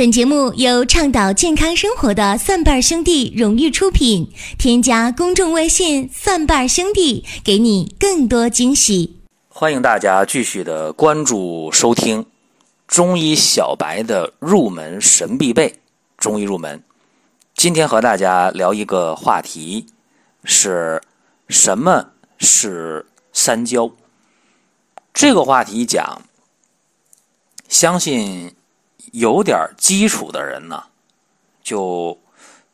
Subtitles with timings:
[0.00, 4.32] 本节目由倡导健康生活的蒜瓣兄弟荣誉出品。
[4.58, 9.20] 添加公众微信“蒜瓣兄弟”，给你更多惊喜。
[9.50, 12.24] 欢迎大家继续的关注收听
[12.88, 15.78] 中医小白的入门神必备
[16.16, 16.82] 中医入门。
[17.54, 19.84] 今天和大家聊一个话题，
[20.44, 21.02] 是
[21.50, 23.04] 什么是
[23.34, 23.90] 三焦？
[25.12, 26.22] 这个话题讲，
[27.68, 28.54] 相信。
[29.12, 30.82] 有点基础的人呢，
[31.62, 32.18] 就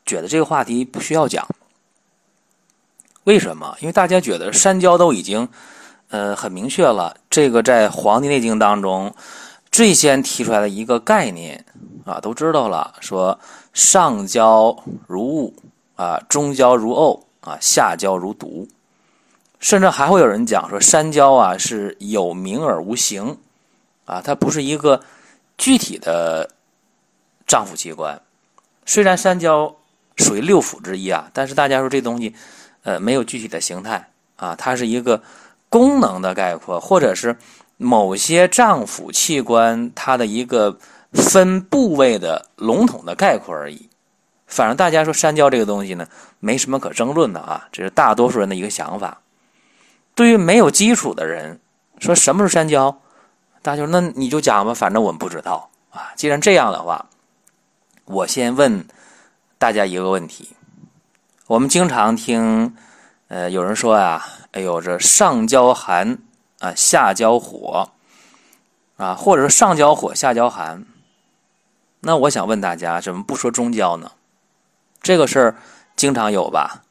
[0.05, 1.47] 觉得这个话题不需要讲。
[3.25, 3.75] 为什么？
[3.81, 5.47] 因为大家觉得山焦都已经
[6.09, 7.17] 呃很明确了。
[7.29, 9.13] 这个在《黄帝内经》当中
[9.69, 11.65] 最先提出来的一个概念
[12.05, 12.95] 啊，都知道了。
[13.01, 13.37] 说
[13.73, 15.53] 上焦如雾
[15.95, 18.67] 啊，中焦如沤啊，下焦如毒。
[19.59, 23.37] 甚至还会有人讲说，山焦啊是有名而无形
[24.05, 25.01] 啊，它不是一个。
[25.57, 26.49] 具体的
[27.47, 28.21] 脏腑器官，
[28.85, 29.75] 虽然三焦
[30.15, 32.33] 属于六腑之一啊，但是大家说这东西，
[32.83, 35.21] 呃，没有具体的形态啊，它是一个
[35.69, 37.37] 功能的概括，或者是
[37.77, 40.77] 某些脏腑器官它的一个
[41.13, 43.89] 分部位的笼统的概括而已。
[44.45, 46.07] 反正大家说三焦这个东西呢，
[46.39, 49.21] 没什么可争论的啊，这是大多数人的一个想法。
[50.15, 51.59] 对于没有基础的人，
[51.99, 53.01] 说什么是三焦？
[53.67, 56.13] 大家说，那你就讲吧，反正我们不知道啊。
[56.15, 57.05] 既然这样的话，
[58.05, 58.87] 我先问
[59.57, 60.55] 大家一个问题：
[61.47, 62.73] 我们经常听，
[63.27, 66.17] 呃，有人说呀，哎呦，这上焦寒
[66.59, 67.89] 啊，下焦火
[68.95, 70.85] 啊，或者说上焦火，下焦寒。
[71.99, 74.13] 那我想问大家，怎么不说中焦呢？
[75.01, 75.55] 这个事儿
[75.97, 76.83] 经常有吧？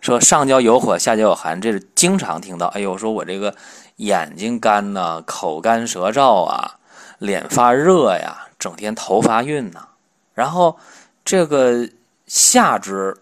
[0.00, 2.66] 说上焦有火，下焦有寒，这是经常听到。
[2.68, 3.54] 哎呦，说我这个。
[4.00, 6.78] 眼睛干呐，口干舌燥啊，
[7.18, 9.88] 脸发热呀，整天头发晕呐，
[10.32, 10.78] 然后
[11.22, 11.86] 这个
[12.26, 13.14] 下肢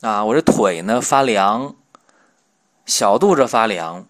[0.00, 1.76] 啊，我这腿呢发凉，
[2.84, 4.06] 小肚子发凉，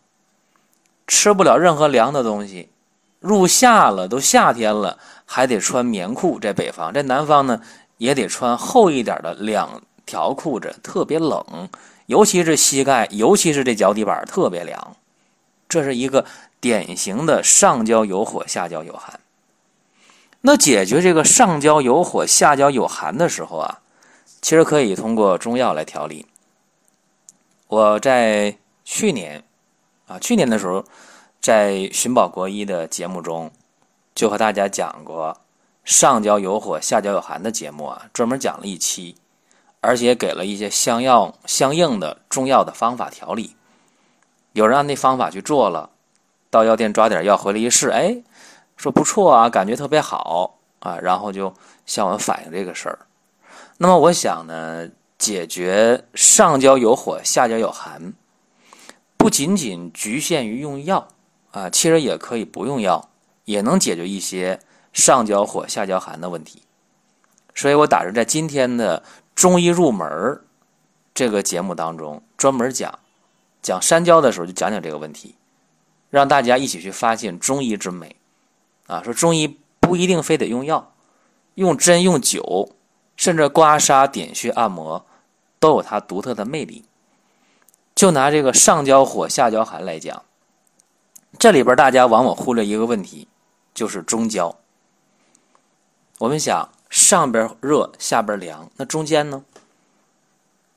[1.06, 2.70] 吃不了任何凉的东西。
[3.20, 6.40] 入夏了，都夏天了，还得穿棉裤。
[6.40, 7.60] 在北方，在南方呢，
[7.98, 11.68] 也得穿厚一点的两条裤子，特别冷，
[12.06, 14.96] 尤其是膝盖，尤其是这脚底板特别凉。
[15.68, 16.24] 这是一个
[16.60, 19.18] 典型的上焦有火，下焦有寒。
[20.42, 23.80] 那解决这个上焦有火，下焦有寒的时候啊，
[24.40, 26.24] 其实可以通过中药来调理。
[27.66, 29.42] 我在去年
[30.06, 30.84] 啊，去年的时候，
[31.40, 33.50] 在寻宝国医的节目中，
[34.14, 35.40] 就和大家讲过
[35.82, 39.16] 上焦有火，下焦有寒的节目啊，专门讲了一期，
[39.86, 43.54] 而且给了一些相药相应的中药的方法调理。
[44.52, 45.90] 有人按那方法去做了，
[46.50, 48.16] 到药店抓点药回来一试，哎，
[48.76, 51.54] 说不错啊，感觉特别好啊，然后就
[51.86, 52.98] 向我们反映这个事儿。
[53.78, 54.88] 那么我想呢，
[55.18, 58.12] 解决上焦有火，下焦有寒，
[59.16, 61.06] 不仅仅局限于用药
[61.52, 63.08] 啊，其实也可以不用药，
[63.44, 64.58] 也能解决一些
[64.92, 66.62] 上焦火、下焦寒的问题。
[67.54, 69.02] 所以我打算在今天的
[69.36, 70.42] 中医入门
[71.14, 72.98] 这个节目当中专门讲。
[73.62, 75.34] 讲山椒的时候，就讲讲这个问题，
[76.08, 78.16] 让大家一起去发现中医之美。
[78.86, 80.92] 啊，说中医不一定非得用药，
[81.54, 82.70] 用针、用灸，
[83.16, 85.04] 甚至刮痧、点穴、按摩，
[85.58, 86.84] 都有它独特的魅力。
[87.96, 90.22] 就拿这个上焦火、下焦寒来讲，
[91.36, 93.26] 这里边大家往往忽略一个问题，
[93.74, 94.56] 就是中焦。
[96.18, 99.44] 我们想上边热，下边凉，那中间呢？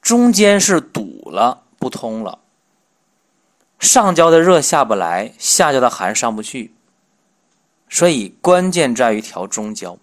[0.02, 2.40] 中间是堵了，不通了。
[3.80, 6.74] 上焦的热下不来，下焦的寒上不去，
[7.88, 9.98] 所以关键在于调中焦。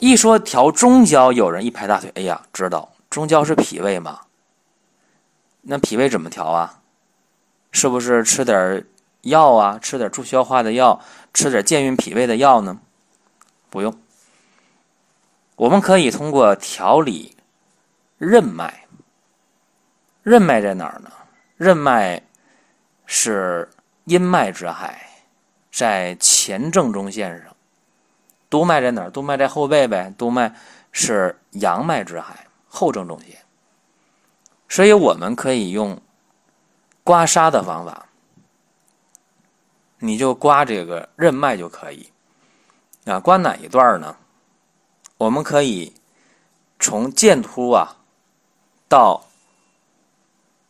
[0.00, 4.22] 一说调中焦，有人一拍大腿，哎呀，知道中焦是脾胃嘛？
[5.62, 6.80] 那脾胃怎么调啊？
[7.70, 8.84] 是不是吃点
[9.20, 9.78] 药啊？
[9.80, 11.00] 吃点助消化的药，
[11.32, 12.80] 吃点健运脾胃的药呢？
[13.70, 13.96] 不用，
[15.60, 17.36] 我们可以通过调理
[18.16, 18.86] 任脉。
[20.22, 21.12] 任脉在哪儿呢？
[21.58, 22.22] 任脉。
[23.12, 23.68] 是
[24.04, 25.10] 阴脉之海，
[25.72, 27.56] 在前正中线上。
[28.48, 29.10] 督脉在哪儿？
[29.10, 30.14] 督脉在后背呗。
[30.16, 30.54] 督脉
[30.92, 33.36] 是阳脉之海，后正中线。
[34.68, 36.00] 所以我们可以用
[37.02, 38.06] 刮痧的方法，
[39.98, 42.08] 你就刮这个任脉就可以。
[43.06, 44.16] 啊，刮哪一段呢？
[45.20, 45.92] 我们可以
[46.78, 47.98] 从剑突啊
[48.88, 49.26] 到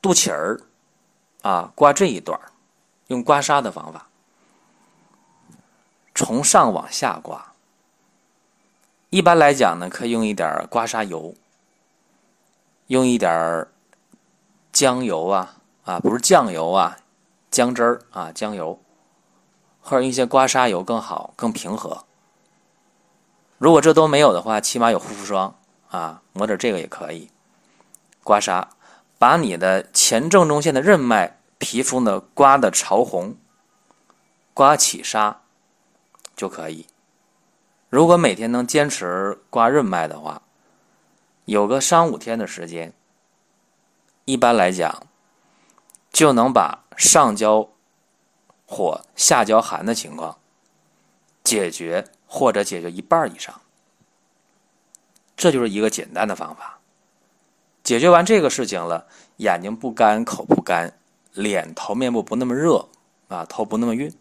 [0.03, 0.61] 肚脐儿。
[1.43, 2.39] 啊，刮这一段
[3.07, 4.09] 用刮痧的方法，
[6.15, 7.55] 从上往下刮，
[9.09, 11.35] 一般来讲呢，可以用一点刮痧油，
[12.89, 13.67] 用一点
[14.71, 16.99] 姜油啊啊，不是酱油啊，
[17.51, 18.79] 姜汁儿啊，姜油，
[19.81, 22.05] 或者用一些刮痧油更好，更平和。
[23.61, 25.55] 如果这都没有的话，起码有护肤霜
[25.91, 27.29] 啊，抹点这个也可以。
[28.25, 28.67] 刮痧，
[29.19, 33.37] 把你的前正中线的任脉皮肤呢刮的潮红，
[34.55, 35.35] 刮起痧
[36.35, 36.87] 就可以。
[37.91, 40.41] 如果每天能坚持刮任脉的话，
[41.45, 42.95] 有个三五天的时间，
[44.25, 45.07] 一般来讲
[46.11, 47.69] 就能把上焦
[48.65, 50.39] 火、下焦寒的情况
[51.45, 53.53] 解决，或者解决一半以上。
[55.37, 56.79] 这就是一个简单的方法。
[57.83, 59.05] 解决完这个事情了，
[59.39, 60.93] 眼睛不干、口不干，
[61.33, 62.87] 脸、头、面部不那么热
[63.27, 64.15] 啊，头不那么晕，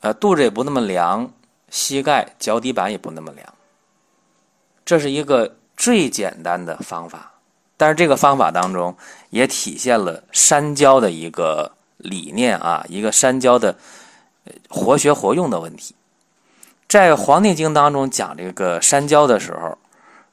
[0.00, 1.30] 呃，肚子也不那么凉。
[1.70, 3.54] 膝盖、脚底板也不那么凉，
[4.84, 7.32] 这是一个最简单的方法。
[7.76, 8.96] 但是这个方法当中
[9.30, 13.76] 也体现了山焦的一个理念啊，一个山焦的
[14.68, 15.96] 活学活用的问题。
[16.94, 19.76] 在《黄帝经》当中讲这个山椒的时候，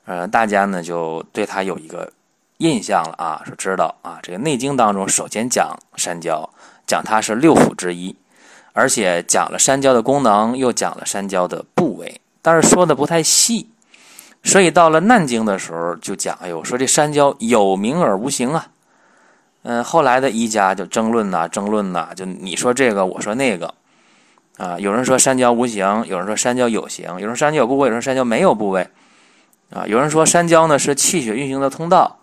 [0.05, 2.11] 呃，大家呢就对它有一个
[2.57, 6.47] 印象了啊，是知道啊，这个《内经》当中首先讲山椒，
[6.85, 8.15] 讲它是六腑之一。
[8.73, 13.67] 而且讲了山椒的功能，又讲了山椒的部位，但是说的不太细，
[14.43, 18.67] 所以到了难经的时候就讲，哎呦，说这山椒有名而无形啊。
[19.63, 23.73] 嗯，后来的医家就争论呐，争论呐，就你说这个，我说那个，
[24.61, 28.87] 啊，有人说山焦无形，有人说山焦有形，有人说山焦有部位，有人说山焦没有部位，
[29.71, 32.19] 啊，有人说山焦呢是气血运行的通道，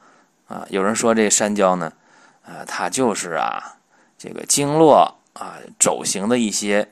[0.46, 1.92] 啊，有人说这山焦呢，
[2.44, 3.76] 啊，它就是啊
[4.16, 5.14] 这个经络。
[5.34, 6.88] 啊，轴形的一些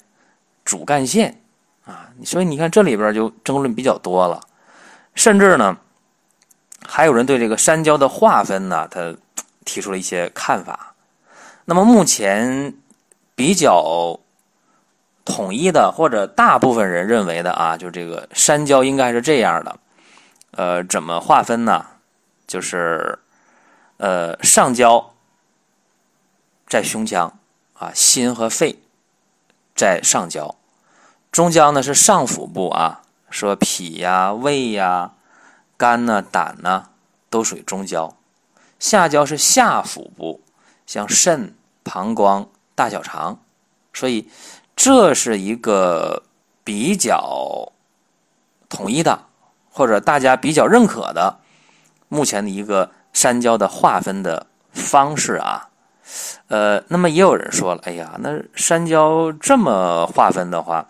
[0.64, 1.40] 主干线
[1.84, 4.40] 啊，所以你看这里边就争论比较多了，
[5.16, 5.76] 甚至呢，
[6.86, 9.16] 还有人对这个山焦的划分呢，他
[9.64, 10.94] 提出了一些看法。
[11.64, 12.72] 那么目前
[13.34, 14.20] 比较
[15.26, 19.78] 统一的，或者大部分人认为的啊，就这个山焦应该是这样的。
[20.52, 21.84] 呃，怎么划分呢？
[22.46, 23.18] 就是
[23.98, 25.12] 呃，上焦
[26.66, 27.38] 在胸腔。
[27.78, 28.78] 啊，心和肺
[29.74, 30.54] 在上焦，
[31.30, 35.12] 中焦呢是上腹部啊，说脾呀、胃呀、
[35.76, 36.88] 肝呢、胆呢
[37.28, 38.16] 都属于中焦，
[38.78, 40.40] 下焦是下腹部，
[40.86, 43.40] 像肾、膀胱、大小肠，
[43.92, 44.30] 所以
[44.76, 46.22] 这是一个
[46.62, 47.72] 比较
[48.68, 49.24] 统一的，
[49.70, 51.40] 或者大家比较认可的
[52.08, 55.70] 目前的一个山椒的划分的方式啊。
[56.46, 60.86] 呃，那么也有人说了，哎呀，那山椒这么划分的话，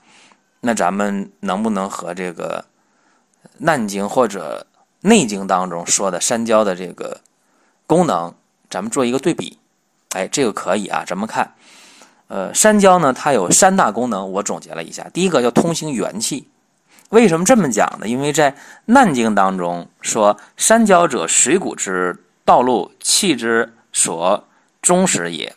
[0.61, 2.67] 那咱们能不能和这个
[3.59, 4.67] 《难经》或者
[5.09, 7.23] 《内经》当中说的山椒的这个
[7.87, 8.35] 功能，
[8.69, 9.59] 咱们做一个对比？
[10.11, 11.55] 哎，这个可以啊，咱们看，
[12.29, 16.49] 呃，山焦呢，它有三大功能，我总结了一下，第一个叫通行元气。
[17.11, 18.09] 为什么这么讲呢？
[18.09, 18.53] 因为在
[18.87, 24.45] 《难经》当中说，山焦者，水谷之道路，气之所。
[24.83, 25.53] 中实也，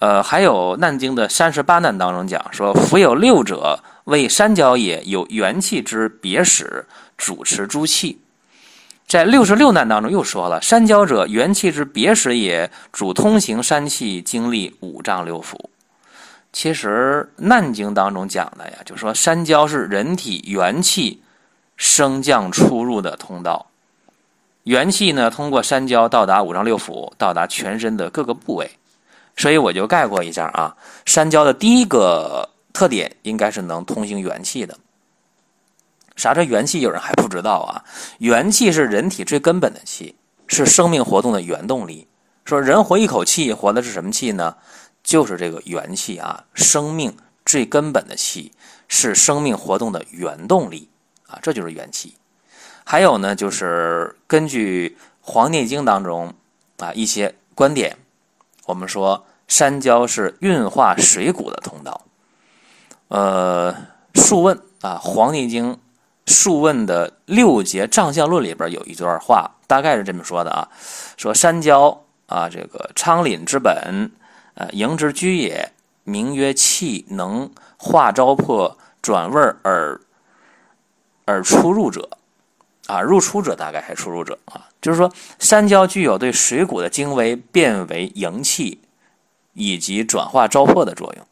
[0.00, 6.86] 呃，还有《难经》的三十八难当中讲说：“夫有六者，为山焦也，有元气之别始，
[7.16, 8.20] 主持诸气。”
[9.06, 15.54] 在六十六难当中又说了：“三焦者，元气之别始也，主通行三气，经历五脏六腑。”
[16.52, 21.22] 其实《难经》当中讲的呀，就说三焦是人体元气
[21.76, 23.66] 升降出入的通道。
[24.64, 28.68] 元气呢，通过三焦到达五脏六腑，到达全身的各个部位，
[29.36, 34.76] 所以我就概括一下啊，三焦的第一个特点应该是能通行元气的。
[36.16, 36.80] 啥叫元气？
[36.80, 37.84] 有人还不知道啊？
[38.18, 40.16] 元气是人体最根本的气，
[40.48, 42.08] 是生命活动的原动力。
[42.44, 44.56] 说人活一口气，活的是什么气呢？
[45.02, 48.50] 就是这个元气啊，生命最根本的气，
[48.88, 50.88] 是生命活动的原动力
[51.28, 52.14] 啊，这就是元气。
[52.84, 56.32] 还有呢，就是根据《黄帝经》当中
[56.78, 57.96] 啊一些观点，
[58.64, 62.00] 我们说山焦是运化水谷的通道。
[63.08, 63.72] 呃，
[64.20, 65.72] 《数问》啊，《黄帝经》
[66.26, 70.68] 《数问》的六节脏象论里边有一段话，大概是这么说的啊：
[71.16, 74.10] 说山椒啊，这个昌廪之本，
[74.54, 75.72] 呃，营之居也，
[76.04, 80.00] 名曰气，能化糟粕，转味而
[81.24, 82.08] 而出入者。
[82.86, 88.80] 啊，入出者大概还出入者啊，就是说山椒具有对水谷的精微变为营气，
[89.54, 91.26] 以及转化糟粕的作用。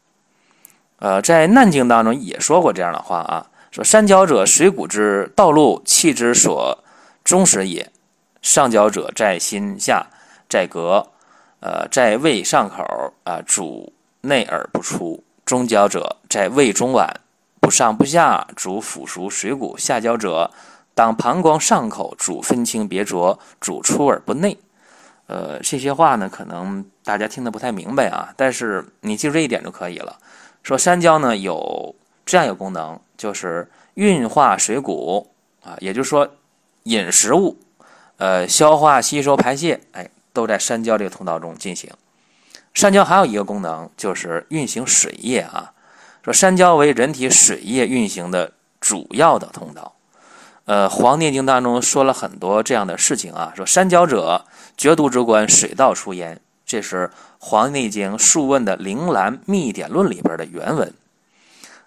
[0.99, 6.81] 呃，在《难经》当中也说过这样的话啊，说山焦者，水谷之道路，气之所
[7.25, 7.91] 终始也。
[8.41, 10.07] 上焦者在心下，
[10.47, 11.05] 在膈，
[11.59, 12.85] 呃，在胃上口
[13.25, 13.91] 啊，主
[14.21, 15.21] 内而不出。
[15.43, 17.15] 中焦者在胃中脘，
[17.59, 19.77] 不上不下，主腐熟水谷。
[19.77, 20.49] 下焦者
[20.93, 24.57] 当膀胱上口，主分清别浊，主出而不内。
[25.27, 30.17] 呃，这些话呢，可能大家听得不太明白啊，但是你记住这一点就可以了。
[30.63, 31.93] 说山焦呢有
[32.25, 35.31] 这样一个功能，就是运化水谷
[35.63, 36.27] 啊，也就是说
[36.83, 37.57] 饮食物，
[38.17, 41.91] 呃，消化、吸收、排泄，哎，都在山焦这个通道中进行。
[42.73, 45.71] 山焦还有一个功能，就是运行水液啊。
[46.23, 48.51] 说山焦为人体水液运行的
[48.81, 49.93] 主要的通道。
[50.65, 56.41] 呃，《黄帝内经》当中说了很多这样的事情啊，说山焦者，绝毒之官，水道出焉。
[56.65, 60.91] 这是《黄帝内经·素问》的《灵兰秘典论》里边的原文。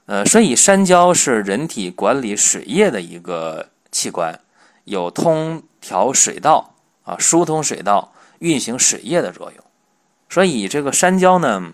[0.09, 4.41] 呃，所以山焦是人体管理水液的一个器官，
[4.85, 6.73] 有通调水道
[7.05, 9.62] 啊、疏通水道、运行水液的作用。
[10.31, 11.73] 所以这个山焦呢，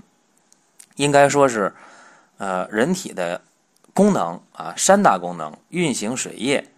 [0.97, 1.73] 应该说是
[2.39, 3.41] 呃人体的
[3.93, 6.69] 功能啊，三大功能：运行水液。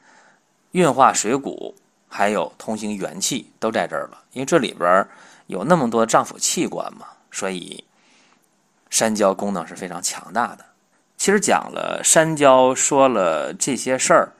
[0.73, 1.75] 运化水谷，
[2.07, 4.23] 还有通行元气，都在这儿了。
[4.33, 5.09] 因为这里边
[5.47, 7.83] 有那么多脏腑器官嘛，所以
[8.91, 10.67] 山焦功能是非常强大的。
[11.17, 14.33] 其实讲了山焦，说了这些事儿，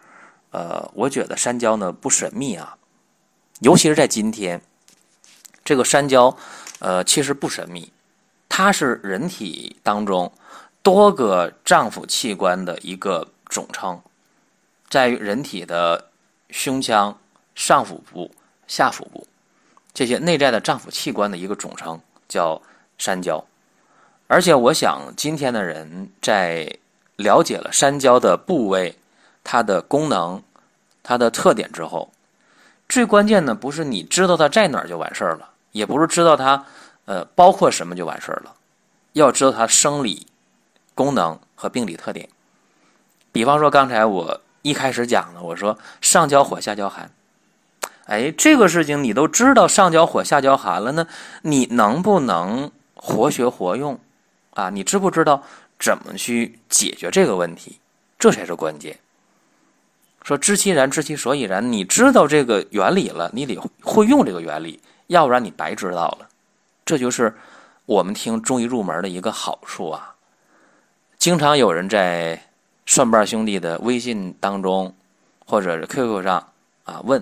[0.51, 2.77] 呃，我觉得山焦呢不神秘啊，
[3.61, 4.61] 尤其是在今天，
[5.65, 6.37] 这个山焦，
[6.79, 7.93] 呃，其实不神秘，
[8.49, 10.33] 它是人体当中
[10.83, 14.01] 多个脏腑器官的一个总称，
[14.89, 16.11] 在于人体的。
[16.49, 17.19] 胸腔、
[17.57, 18.31] 上腹部、
[18.69, 19.27] 下腹部
[19.93, 22.63] 这些内在的脏腑器官的一个总称叫
[22.97, 23.45] 山焦，
[24.27, 26.79] 而且我想今天的人在
[27.17, 28.97] 了解了山焦的部位、
[29.45, 30.43] 它的功能、
[31.03, 32.11] 它的特点之后，
[32.89, 36.65] 最关键的不是你知道它在哪儿就完事儿了，也不是知道它
[37.05, 38.55] 呃包括什么就完事儿了，
[39.13, 40.27] 要知道它生理
[40.95, 42.29] 功能和病理特点。
[43.33, 44.41] 比方说刚才我。
[44.63, 47.09] 一开始讲的，我说上焦火，下焦寒。
[48.07, 51.07] 哎，这个事情你都知道上焦火，下焦寒了呢，
[51.43, 54.01] 你能不能活学活用
[54.57, 54.69] 啊？
[54.69, 55.41] 你知不知道
[55.79, 57.79] 怎么去解决这个问题？
[58.19, 58.99] 这才是关键。
[60.25, 61.71] 说知其然，知其所以然。
[61.71, 66.27] 你知道这个原理了，你得会用这个原理，要不然你白知道了。
[66.85, 67.33] 这就是
[67.85, 70.17] 我们听中医入门的一个好处啊。
[71.17, 72.43] 经常有人在。
[72.89, 74.95] 蒜瓣兄弟的微信当中，
[75.45, 76.53] 或者是 QQ 上
[76.85, 77.21] 啊，问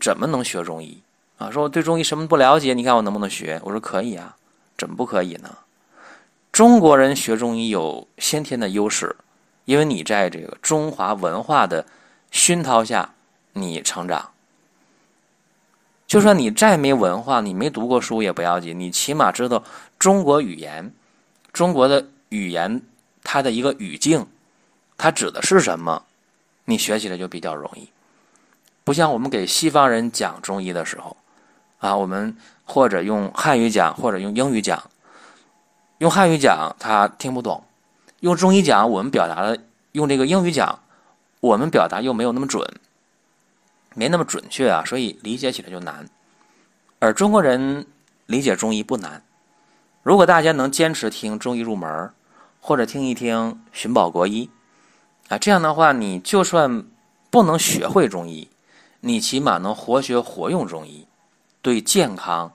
[0.00, 1.02] 怎么能学中医
[1.36, 1.50] 啊？
[1.50, 3.60] 说我对中医什么不了解，你看我能不能学？
[3.64, 4.36] 我说可以啊，
[4.78, 5.50] 怎么不可以呢？
[6.54, 9.16] 中国人学中医有先天的优势，
[9.64, 11.84] 因为你在这个中华文化的
[12.30, 13.12] 熏陶下，
[13.54, 14.30] 你成长。
[16.06, 19.64] 就算你再没文化，你没读过书也不要紧，你起码知道
[19.98, 20.94] 中国语言，
[21.52, 22.80] 中国的语言
[23.24, 24.24] 它的一个语境。
[24.96, 26.04] 它指的是什么？
[26.66, 27.88] 你学起来就比较容易，
[28.84, 31.16] 不像我们给西方人讲中医的时候，
[31.78, 34.80] 啊，我们或者用汉语讲，或者用英语讲，
[35.98, 37.62] 用汉语讲他听不懂，
[38.20, 39.58] 用中医讲我们表达的，
[39.92, 40.80] 用这个英语讲，
[41.40, 42.68] 我们表达又没有那么准，
[43.94, 46.08] 没那么准确啊，所以理解起来就难。
[46.98, 47.86] 而中国人
[48.26, 49.22] 理解中医不难，
[50.02, 52.10] 如果大家能坚持听中医入门，
[52.60, 54.50] 或者听一听寻宝国医。
[55.28, 56.84] 啊，这样的话，你就算
[57.30, 58.48] 不能学会中医，
[59.00, 61.06] 你起码能活学活用中医，
[61.62, 62.52] 对健康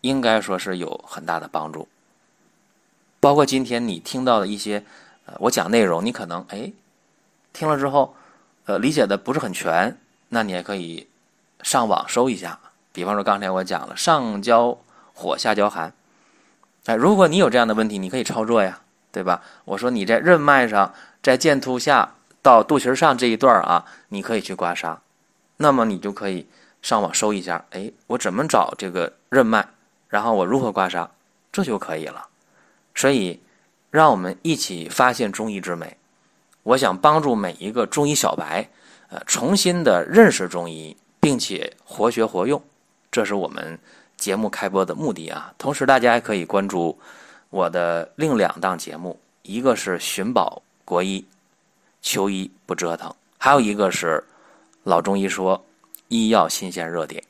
[0.00, 1.88] 应该说是有很大的帮助。
[3.20, 4.84] 包括今天你听到的一些，
[5.26, 6.72] 呃，我讲内容，你可能哎
[7.52, 8.14] 听了之后，
[8.66, 9.96] 呃，理解的不是很全，
[10.28, 11.06] 那你也可以
[11.62, 12.58] 上网搜一下。
[12.92, 14.78] 比方说刚才我讲了上焦
[15.14, 15.92] 火，下焦寒，
[16.86, 18.80] 哎，如果你有这样的问题，你可以操作呀，
[19.12, 19.42] 对吧？
[19.64, 20.94] 我说你在任脉上。
[21.22, 24.98] 在剑突下到肚脐上这一段啊，你可以去刮痧，
[25.56, 26.46] 那么你就可以
[26.82, 29.66] 上网搜一下，哎，我怎么找这个任脉，
[30.08, 31.08] 然后我如何刮痧，
[31.50, 32.28] 这就可以了。
[32.96, 33.38] 所以，
[33.92, 35.96] 让我们一起发现中医之美。
[36.64, 38.68] 我想帮助每一个中医小白，
[39.10, 42.60] 呃，重新的认识中医，并且活学活用，
[43.12, 43.78] 这是我们
[44.16, 45.54] 节目开播的目的啊。
[45.56, 46.98] 同时，大家还可以关注
[47.50, 50.60] 我的另两档节目，一个是寻宝。
[50.84, 51.26] 国医，
[52.00, 53.12] 求医不折腾。
[53.38, 54.22] 还有一个是
[54.84, 55.60] 老中医说
[56.06, 57.20] 医药新鲜热点。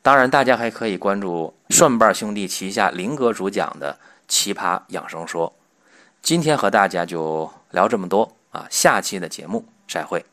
[0.00, 5.52] 当然，大家还可以关注蒜瓣兄弟旗下林哥主讲的奇葩养生说。
[6.22, 10.24] 今天和大家就聊这么多啊，下期的节目再会。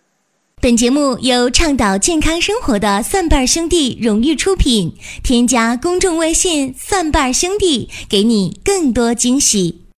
[0.61, 4.97] 本节目由倡导健康生活的蒜瓣兄弟荣誉出品。
[5.23, 9.84] 添加公众微信“蒜瓣兄弟”，给你更多惊喜。